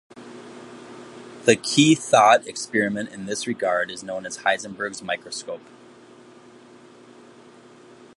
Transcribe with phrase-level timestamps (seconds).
[1.45, 5.61] The key thought experiment in this regard is known as Heisenberg's microscope.